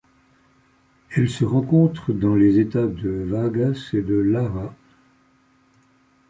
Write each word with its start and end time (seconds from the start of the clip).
Elle 1.11 1.29
se 1.29 1.45
rencontre 1.45 2.11
dans 2.11 2.33
les 2.33 2.57
États 2.59 2.87
de 2.87 3.23
Vargas 3.29 3.89
et 3.93 4.01
de 4.01 4.15
Lara. 4.15 4.73